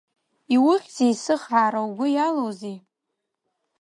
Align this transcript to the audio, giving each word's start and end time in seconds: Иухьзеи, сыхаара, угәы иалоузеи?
Иухьзеи, 0.55 1.13
сыхаара, 1.23 1.81
угәы 1.87 2.07
иалоузеи? 2.11 2.77